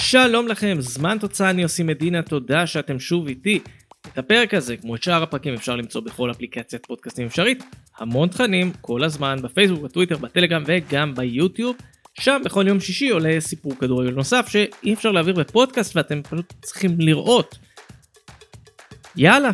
[0.00, 3.60] שלום לכם, זמן תוצאה אני עושים מדינה, תודה שאתם שוב איתי.
[4.12, 7.64] את הפרק הזה, כמו את שאר הפרקים, אפשר למצוא בכל אפליקציית פודקאסטים אפשרית.
[7.98, 11.76] המון תכנים, כל הזמן, בפייסבוק, בטוויטר, בטלגרם וגם ביוטיוב.
[12.20, 16.96] שם בכל יום שישי עולה סיפור כדורגל נוסף שאי אפשר להעביר בפודקאסט ואתם פשוט צריכים
[16.98, 17.58] לראות.
[19.16, 19.50] יאללה,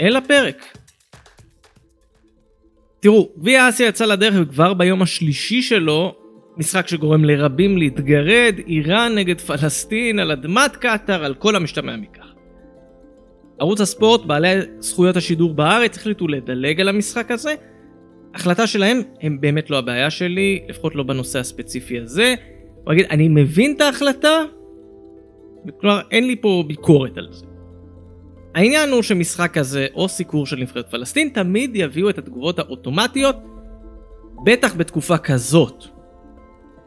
[0.00, 0.78] אל הפרק.
[3.00, 6.25] תראו, גביע אסיה יצא לדרך וכבר ביום השלישי שלו,
[6.56, 12.32] משחק שגורם לרבים להתגרד, איראן נגד פלסטין, על אדמת קטאר, על כל המשתמע מכך.
[13.58, 14.48] ערוץ הספורט, בעלי
[14.78, 17.54] זכויות השידור בארץ, החליטו לדלג על המשחק הזה.
[18.34, 22.34] החלטה שלהם הם באמת לא הבעיה שלי, לפחות לא בנושא הספציפי הזה.
[22.84, 24.42] הוא יגיד, אני מבין את ההחלטה,
[25.80, 27.46] כלומר אין לי פה ביקורת על זה.
[28.54, 33.36] העניין הוא שמשחק כזה או סיקור של נבחרת פלסטין תמיד יביאו את התגובות האוטומטיות,
[34.44, 35.95] בטח בתקופה כזאת.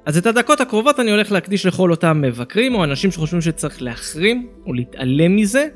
[0.06, 4.48] אז את הדקות הקרובות אני הולך להקדיש לכל אותם מבקרים או אנשים שחושבים שצריך להחרים
[4.66, 5.68] או להתעלם מזה.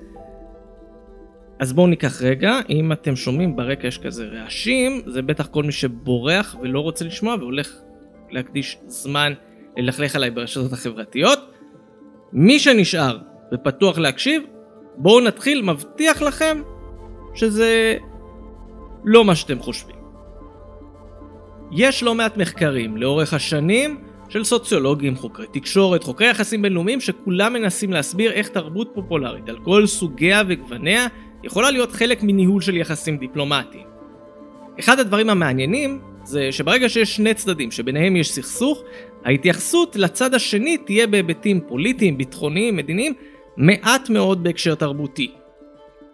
[1.60, 5.72] אז בואו ניקח רגע, אם אתם שומעים ברקע יש כזה רעשים, זה בטח כל מי
[5.72, 7.74] שבורח ולא רוצה לשמוע והולך
[8.32, 9.34] להקדיש זמן
[9.78, 11.40] ללכלך עליי ברשתות החברתיות.
[12.34, 13.18] מי שנשאר
[13.54, 14.44] ופתוח להקשיב,
[14.98, 16.62] בואו נתחיל, מבטיח לכם
[17.34, 17.98] שזה
[19.06, 19.96] לא מה שאתם חושבים.
[21.72, 27.92] יש לא מעט מחקרים לאורך השנים של סוציולוגים, חוקרי תקשורת, חוקרי יחסים בינלאומיים שכולם מנסים
[27.92, 31.08] להסביר איך תרבות פופולרית על כל סוגיה וגווניה
[31.44, 33.84] יכולה להיות חלק מניהול של יחסים דיפלומטיים.
[34.80, 38.84] אחד הדברים המעניינים זה שברגע שיש שני צדדים שביניהם יש סכסוך,
[39.26, 43.14] ההתייחסות לצד השני תהיה בהיבטים פוליטיים, ביטחוניים, מדיניים,
[43.58, 45.32] מעט מאוד בהקשר תרבותי.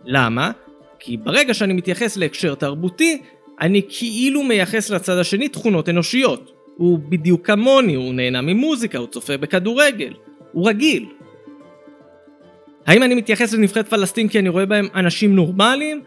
[0.06, 0.52] למה?
[1.00, 3.22] כי ברגע שאני מתייחס להקשר תרבותי,
[3.62, 6.59] אני כאילו מייחס לצד השני תכונות אנושיות.
[6.80, 10.14] הוא בדיוק כמוני, הוא נהנה ממוזיקה, הוא צופה בכדורגל.
[10.52, 11.06] הוא רגיל.
[12.86, 16.02] האם אני מתייחס לנבחרת פלסטין כי אני רואה בהם אנשים נורמליים?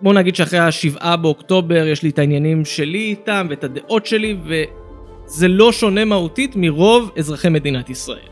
[0.00, 5.48] בוא נגיד שאחרי השבעה באוקטובר יש לי את העניינים שלי איתם ואת הדעות שלי וזה
[5.48, 8.28] לא שונה מהותית מרוב אזרחי מדינת ישראל.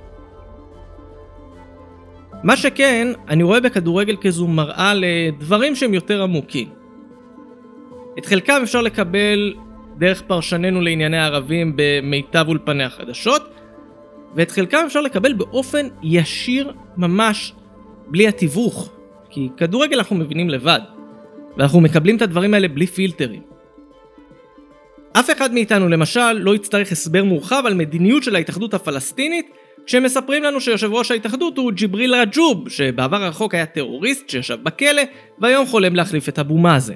[2.42, 6.68] מה שכן, אני רואה בכדורגל כזו מראה לדברים שהם יותר עמוקים.
[8.18, 9.54] את חלקם אפשר לקבל
[10.00, 13.42] דרך פרשננו לענייני ערבים במיטב אולפני החדשות,
[14.34, 17.52] ואת חלקם אפשר לקבל באופן ישיר ממש,
[18.06, 18.92] בלי התיווך.
[19.30, 20.80] כי כדורגל אנחנו מבינים לבד,
[21.56, 23.42] ואנחנו מקבלים את הדברים האלה בלי פילטרים.
[25.12, 29.50] אף אחד מאיתנו למשל לא יצטרך הסבר מורחב על מדיניות של ההתאחדות הפלסטינית
[29.86, 35.02] כשהם מספרים לנו שיושב ראש ההתאחדות הוא ג'יבריל רג'וב, שבעבר הרחוק היה טרוריסט שישב בכלא,
[35.38, 36.94] והיום חולם להחליף את אבו מאזן.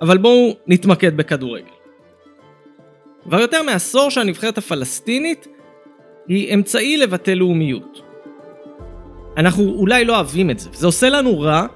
[0.00, 1.78] אבל בואו נתמקד בכדורגל.
[3.22, 5.48] כבר יותר מעשור שהנבחרת הפלסטינית
[6.28, 8.02] היא אמצעי לבטא לאומיות.
[9.36, 11.66] אנחנו אולי לא אוהבים את זה, וזה עושה לנו רע,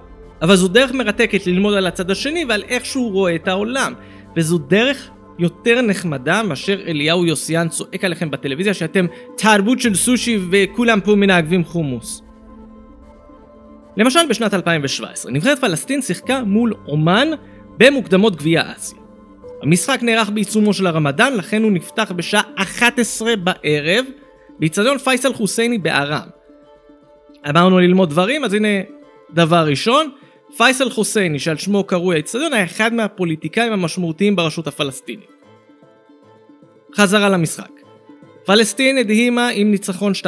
[0.43, 3.94] אבל זו דרך מרתקת ללמוד על הצד השני ועל איך שהוא רואה את העולם.
[4.37, 9.06] וזו דרך יותר נחמדה מאשר אליהו יוסיאן צועק עליכם בטלוויזיה שאתם
[9.37, 12.22] תרבות של סושי וכולם פה מנהגבים חומוס.
[13.97, 17.28] למשל בשנת 2017, נבחרת פלסטין שיחקה מול אומן
[17.78, 18.99] במוקדמות גביע אסיה.
[19.62, 24.05] המשחק נערך בעיצומו של הרמדאן, לכן הוא נפתח בשעה 11 בערב
[24.59, 26.28] באיצטדיון פייסל חוסייני בארם.
[27.49, 28.69] אמרנו ללמוד דברים, אז הנה
[29.31, 30.10] דבר ראשון,
[30.56, 35.33] פייסל חוסייני שעל שמו קרוי האיצטדיון היה אחד מהפוליטיקאים המשמעותיים ברשות הפלסטינית.
[36.97, 37.71] חזרה למשחק.
[38.44, 40.27] פלסטין הדהימה עם ניצחון 2-1.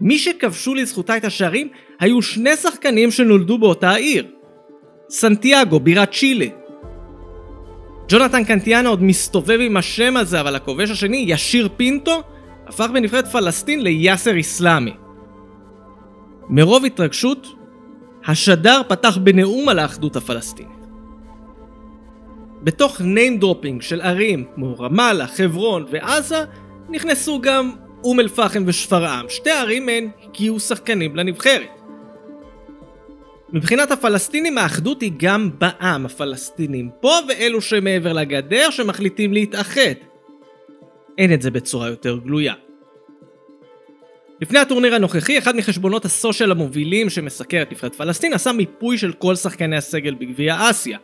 [0.00, 1.68] מי שכבשו לזכותה את השערים
[2.00, 4.26] היו שני שחקנים שנולדו באותה העיר.
[5.12, 6.46] סנטיאגו, בירת צ'ילה.
[8.08, 12.22] ג'ונתן קנטיאנה עוד מסתובב עם השם הזה, אבל הכובש השני, ישיר פינטו,
[12.66, 14.92] הפך בנבחרת פלסטין ליאסר איסלאמי.
[16.48, 17.46] מרוב התרגשות,
[18.26, 20.86] השדר פתח בנאום על האחדות הפלסטינית.
[22.62, 26.44] בתוך name dropping של ערים כמו רמאללה, חברון ועזה,
[26.88, 27.72] נכנסו גם
[28.04, 29.26] אום אל פחם ושפרעם.
[29.28, 31.81] שתי ערים מהן הגיעו שחקנים לנבחרת.
[33.52, 39.94] מבחינת הפלסטינים האחדות היא גם בעם הפלסטינים פה ואלו שמעבר לגדר שמחליטים להתאחד.
[41.18, 42.54] אין את זה בצורה יותר גלויה.
[44.40, 49.34] לפני הטורניר הנוכחי, אחד מחשבונות הסושיאל המובילים שמסקר את נבחרת פלסטין עשה מיפוי של כל
[49.34, 50.98] שחקני הסגל בגביע אסיה.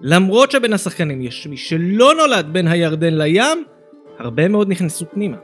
[0.00, 3.64] למרות שבין השחקנים יש מי שלא נולד בין הירדן לים,
[4.18, 5.36] הרבה מאוד נכנסו פנימה.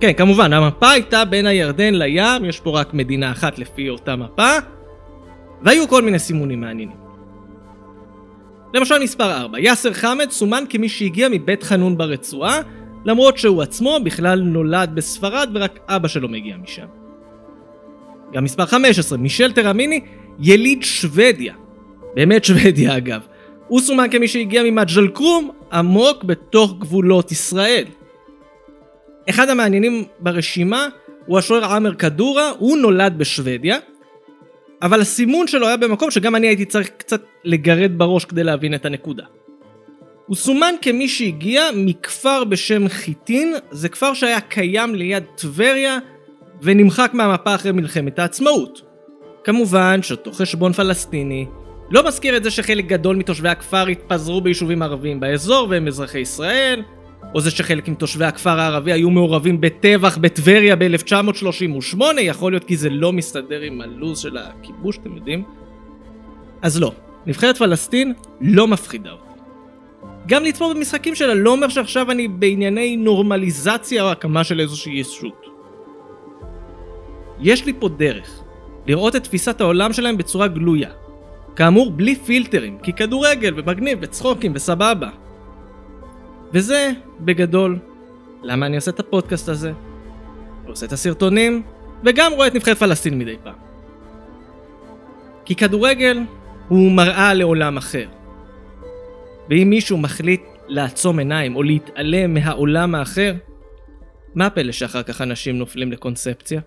[0.00, 4.58] כן, כמובן, המפה הייתה בין הירדן לים, יש פה רק מדינה אחת לפי אותה מפה,
[5.64, 6.96] והיו כל מיני סימונים מעניינים.
[8.74, 12.60] למשל מספר 4, יאסר חמד סומן כמי שהגיע מבית חנון ברצועה,
[13.04, 16.86] למרות שהוא עצמו בכלל נולד בספרד ורק אבא שלו מגיע משם.
[18.32, 20.00] גם מספר 15, מישל טרמיני,
[20.38, 21.54] יליד שוודיה.
[22.14, 23.26] באמת שוודיה אגב.
[23.68, 27.84] הוא סומן כמי שהגיע ממג'ל קרום עמוק בתוך גבולות ישראל.
[29.30, 30.88] אחד המעניינים ברשימה
[31.26, 33.78] הוא השוער עמר קדורה, הוא נולד בשוודיה,
[34.82, 38.86] אבל הסימון שלו היה במקום שגם אני הייתי צריך קצת לגרד בראש כדי להבין את
[38.86, 39.24] הנקודה.
[40.26, 45.98] הוא סומן כמי שהגיע מכפר בשם חיטין, זה כפר שהיה קיים ליד טבריה
[46.62, 48.82] ונמחק מהמפה אחרי מלחמת העצמאות.
[49.44, 51.46] כמובן שאותו חשבון פלסטיני
[51.90, 56.82] לא מזכיר את זה שחלק גדול מתושבי הכפר התפזרו ביישובים ערביים באזור והם אזרחי ישראל,
[57.34, 62.90] או זה שחלק מתושבי הכפר הערבי היו מעורבים בטבח בטבריה ב-1938, יכול להיות כי זה
[62.90, 65.44] לא מסתדר עם הלו"ז של הכיבוש, אתם יודעים?
[66.62, 66.92] אז לא,
[67.26, 69.22] נבחרת פלסטין לא מפחידה אותי.
[70.26, 75.46] גם לצפות במשחקים שלה לא אומר שעכשיו אני בענייני נורמליזציה או הקמה של איזושהי ישות.
[77.40, 78.42] יש לי פה דרך
[78.86, 80.90] לראות את תפיסת העולם שלהם בצורה גלויה.
[81.56, 85.08] כאמור, בלי פילטרים, כי כדורגל ומגניב וצחוקים וסבבה.
[86.54, 86.90] וזה,
[87.20, 87.78] בגדול,
[88.42, 89.72] למה אני עושה את הפודקאסט הזה,
[90.66, 91.62] ועושה את הסרטונים,
[92.04, 93.54] וגם רואה את נבחרת פלסטין מדי פעם.
[95.44, 96.20] כי כדורגל
[96.68, 98.08] הוא מראה לעולם אחר.
[99.50, 103.34] ואם מישהו מחליט לעצום עיניים או להתעלם מהעולם האחר,
[104.34, 106.60] מה הפלא שאחר כך אנשים נופלים לקונספציה?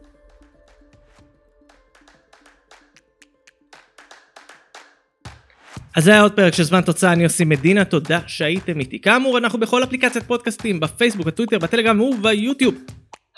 [5.95, 8.99] אז זה היה עוד פרק של זמן תוצאה, אני עושים מדינה, תודה שהייתם איתי.
[8.99, 12.75] כאמור, אנחנו בכל אפליקציית פודקאסטים, בפייסבוק, בטוויטר, בטלגרם וביוטיוב.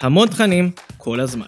[0.02, 1.46] המון תכנים, כל הזמן.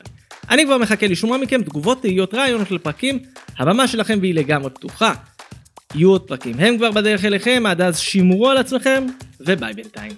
[0.49, 3.19] אני כבר מחכה לשמוע מכם תגובות, תהיות, רעיונות לפרקים,
[3.59, 5.13] הבמה שלכם והיא לגמרי פתוחה.
[5.95, 9.05] יהיו עוד פרקים, הם כבר בדרך אליכם, עד אז שימרו על עצמכם,
[9.39, 10.11] וביי בינתיים.